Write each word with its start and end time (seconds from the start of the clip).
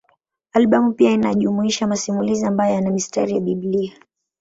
Albamu 0.53 0.93
pia 0.93 1.11
inajumuisha 1.11 1.87
masimulizi 1.87 2.45
ambayo 2.45 2.73
yana 2.75 2.91
mistari 2.91 3.33
ya 3.33 3.39
Biblia. 3.39 3.93